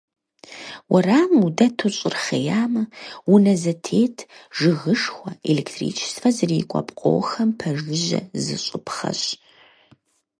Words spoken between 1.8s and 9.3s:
щӏыр хъеямэ, унэ зэтет, жыгышхуэ, электричествэ зрикӏуэ пкъохэм пэжыжьэ зыщӏыпхъэщ.